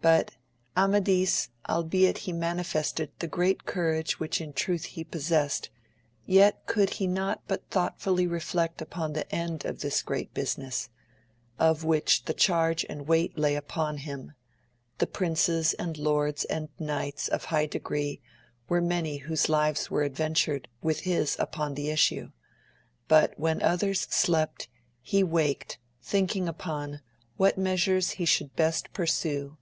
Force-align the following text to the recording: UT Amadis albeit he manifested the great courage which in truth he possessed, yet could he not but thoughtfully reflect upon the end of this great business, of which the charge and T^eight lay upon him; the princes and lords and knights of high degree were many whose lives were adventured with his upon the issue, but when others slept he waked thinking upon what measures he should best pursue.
UT 0.00 0.36
Amadis 0.76 1.50
albeit 1.68 2.18
he 2.18 2.32
manifested 2.32 3.10
the 3.18 3.26
great 3.26 3.66
courage 3.66 4.18
which 4.20 4.40
in 4.40 4.52
truth 4.54 4.84
he 4.84 5.02
possessed, 5.04 5.70
yet 6.24 6.64
could 6.66 6.88
he 6.94 7.06
not 7.08 7.42
but 7.48 7.68
thoughtfully 7.68 8.24
reflect 8.26 8.80
upon 8.80 9.12
the 9.12 9.30
end 9.34 9.64
of 9.66 9.80
this 9.80 10.00
great 10.02 10.32
business, 10.32 10.88
of 11.58 11.82
which 11.84 12.24
the 12.24 12.32
charge 12.32 12.86
and 12.88 13.06
T^eight 13.06 13.32
lay 13.36 13.54
upon 13.54 13.98
him; 13.98 14.32
the 14.98 15.06
princes 15.06 15.74
and 15.74 15.98
lords 15.98 16.44
and 16.44 16.68
knights 16.78 17.26
of 17.28 17.46
high 17.46 17.66
degree 17.66 18.22
were 18.68 18.80
many 18.80 19.16
whose 19.18 19.48
lives 19.48 19.90
were 19.90 20.04
adventured 20.04 20.68
with 20.80 21.00
his 21.00 21.36
upon 21.40 21.74
the 21.74 21.90
issue, 21.90 22.30
but 23.08 23.38
when 23.38 23.60
others 23.60 24.02
slept 24.02 24.68
he 25.02 25.22
waked 25.24 25.76
thinking 26.00 26.48
upon 26.48 27.00
what 27.36 27.58
measures 27.58 28.10
he 28.10 28.24
should 28.24 28.54
best 28.56 28.90
pursue. 28.94 29.58